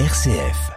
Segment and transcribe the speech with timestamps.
[0.00, 0.72] RCF.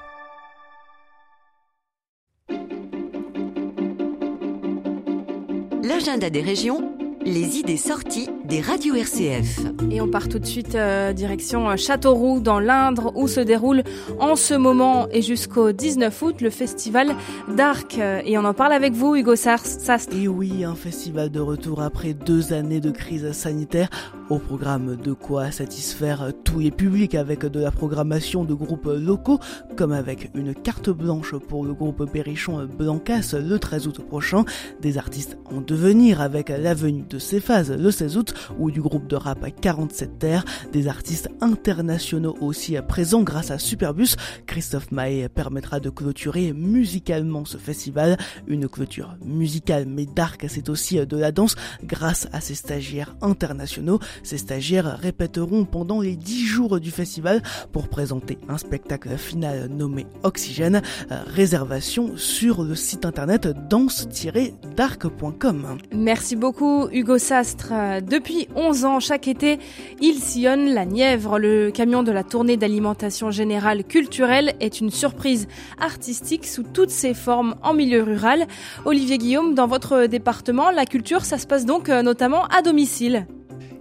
[5.81, 6.91] L'agenda des régions,
[7.25, 9.61] les idées sorties des radios RCF.
[9.89, 13.81] Et on part tout de suite euh, direction euh, Châteauroux dans l'Indre où se déroule
[14.19, 17.15] en ce moment et jusqu'au 19 août le festival
[17.47, 17.97] d'Arc.
[17.97, 20.13] Et on en parle avec vous Hugo Sastre.
[20.15, 23.89] Et oui, un festival de retour après deux années de crise sanitaire.
[24.29, 29.39] Au programme de quoi satisfaire tous les publics avec de la programmation de groupes locaux
[29.77, 34.43] comme avec une carte blanche pour le groupe Perrichon Blancas le 13 août prochain.
[34.81, 39.07] Des artistes en devenir avec la venue de Céphase le 16 août ou du groupe
[39.07, 44.17] de rap 47 Terre, des artistes internationaux aussi présents grâce à Superbus.
[44.45, 50.97] Christophe Maé permettra de clôturer musicalement ce festival, une clôture musicale mais dark, c'est aussi
[51.05, 53.99] de la danse grâce à ces stagiaires internationaux.
[54.23, 60.05] Ces stagiaires répéteront pendant les 10 jours du festival pour présenter un spectacle final nommé
[60.23, 65.77] Oxygène, réservation sur le site internet danse-dark.com.
[65.93, 67.73] Merci beaucoup Hugo Sastre.
[68.01, 69.59] Depuis 11 ans, chaque été,
[70.01, 71.39] il sillonne la Nièvre.
[71.39, 75.47] Le camion de la tournée d'alimentation générale culturelle est une surprise
[75.79, 78.45] artistique sous toutes ses formes en milieu rural.
[78.85, 83.27] Olivier Guillaume, dans votre département, la culture, ça se passe donc euh, notamment à domicile.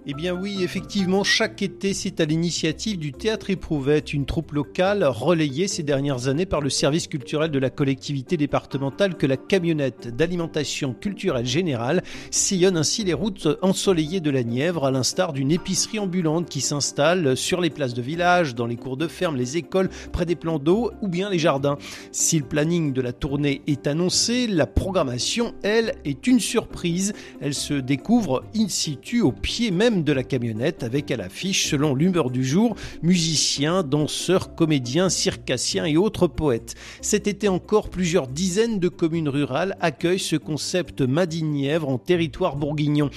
[0.09, 5.03] Eh bien oui, effectivement, chaque été, c'est à l'initiative du Théâtre Éprouvette, une troupe locale
[5.03, 10.15] relayée ces dernières années par le service culturel de la collectivité départementale que la camionnette
[10.15, 15.99] d'alimentation culturelle générale sillonne ainsi les routes ensoleillées de la Nièvre, à l'instar d'une épicerie
[15.99, 19.89] ambulante qui s'installe sur les places de village, dans les cours de ferme, les écoles,
[20.13, 21.77] près des plans d'eau ou bien les jardins.
[22.13, 27.11] Si le planning de la tournée est annoncé, la programmation, elle, est une surprise.
[27.41, 31.95] Elle se découvre in situ au pied même de la camionnette avec à l'affiche, selon
[31.95, 36.75] l'humeur du jour, musiciens, danseurs, comédiens, circassiens et autres poètes.
[37.01, 43.09] Cet été encore, plusieurs dizaines de communes rurales accueillent ce concept Madinièvre en territoire bourguignon.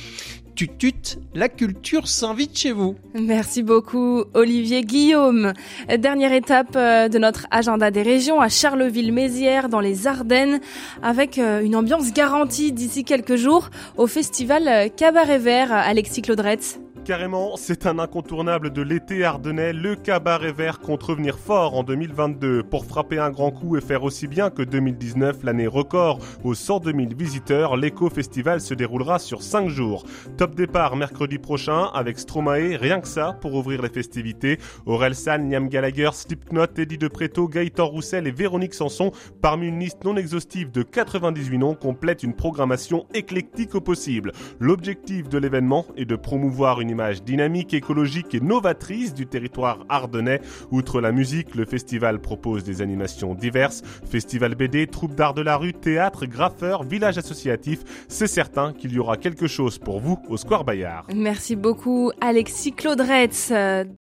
[0.55, 2.97] Tutut, la culture s'invite chez vous.
[3.15, 5.53] Merci beaucoup Olivier Guillaume.
[5.99, 10.60] Dernière étape euh, de notre agenda des régions à Charleville-Mézières dans les Ardennes
[11.03, 16.78] avec euh, une ambiance garantie d'ici quelques jours au festival euh, Cabaret Vert Alexis Claudretz.
[17.10, 22.62] Carrément, c'est un incontournable de l'été ardennais, le cabaret vert compte revenir fort en 2022
[22.62, 26.21] pour frapper un grand coup et faire aussi bien que 2019, l'année record.
[26.44, 30.04] Aux 102 000 visiteurs, l'éco-festival se déroulera sur 5 jours.
[30.37, 34.60] Top départ mercredi prochain avec Stromae, rien que ça pour ouvrir les festivités.
[34.87, 39.10] Aurel San, Niam Gallagher, Slipknot, Eddie De Preto, Gaëtan Roussel et Véronique Sanson,
[39.42, 44.31] parmi une liste non exhaustive de 98 noms, complète une programmation éclectique au possible.
[44.60, 50.41] L'objectif de l'événement est de promouvoir une image dynamique, écologique et novatrice du territoire ardennais.
[50.71, 53.83] Outre la musique, le festival propose des animations diverses.
[54.11, 57.81] Festival BD, troupe d'art de la rue, théâtre, graffeur, village associatif.
[58.09, 61.06] C'est certain qu'il y aura quelque chose pour vous au Square Bayard.
[61.15, 63.53] Merci beaucoup Alexis Claudretz.